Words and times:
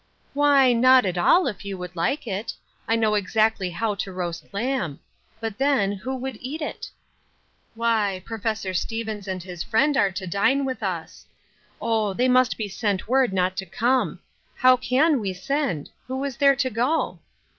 "Why, 0.33 0.73
not 0.73 1.05
at 1.05 1.15
all, 1.15 1.45
if 1.45 1.63
you 1.63 1.77
would 1.77 1.95
like 1.95 2.25
it, 2.25 2.53
I 2.87 2.95
know 2.95 3.13
exactly 3.13 3.69
how 3.69 3.93
to 3.93 4.11
roast 4.11 4.51
lamb. 4.51 4.99
But, 5.39 5.59
then, 5.59 5.91
who 5.91 6.15
would 6.15 6.39
eat 6.41 6.59
it?" 6.59 6.89
"Why, 7.75 8.23
Prof. 8.25 8.57
Stevens 8.75 9.27
and 9.27 9.43
his 9.43 9.61
friend 9.61 9.95
are 9.95 10.09
to 10.09 10.25
dine 10.25 10.65
with 10.65 10.81
us. 10.81 11.27
Oh, 11.79 12.13
they 12.13 12.27
must 12.27 12.57
be 12.57 12.67
sent 12.67 13.07
word 13.07 13.31
not 13.31 13.55
to 13.57 13.65
come 13.67 14.17
I 14.23 14.59
How 14.61 14.75
can 14.77 15.19
we 15.19 15.33
send? 15.33 15.91
Who 16.07 16.23
is 16.23 16.37
there 16.37 16.55
to 16.55 16.69
go?" 16.71 17.19